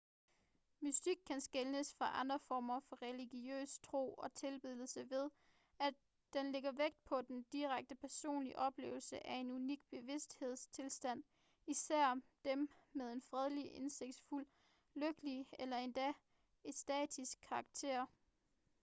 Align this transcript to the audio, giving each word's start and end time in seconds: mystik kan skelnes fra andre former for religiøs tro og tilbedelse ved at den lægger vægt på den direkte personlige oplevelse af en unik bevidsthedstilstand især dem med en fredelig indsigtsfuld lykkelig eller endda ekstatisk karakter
mystik 0.81 1.17
kan 1.27 1.41
skelnes 1.41 1.93
fra 1.93 2.19
andre 2.19 2.39
former 2.47 2.79
for 2.79 3.01
religiøs 3.01 3.79
tro 3.83 4.13
og 4.13 4.33
tilbedelse 4.33 5.09
ved 5.09 5.29
at 5.79 5.93
den 6.33 6.51
lægger 6.51 6.71
vægt 6.71 7.03
på 7.03 7.21
den 7.21 7.43
direkte 7.51 7.95
personlige 7.95 8.59
oplevelse 8.59 9.27
af 9.27 9.33
en 9.35 9.51
unik 9.51 9.79
bevidsthedstilstand 9.89 11.23
især 11.67 12.19
dem 12.45 12.69
med 12.93 13.11
en 13.11 13.21
fredelig 13.21 13.73
indsigtsfuld 13.73 14.45
lykkelig 14.95 15.47
eller 15.59 15.77
endda 15.77 16.13
ekstatisk 16.63 17.39
karakter 17.41 18.05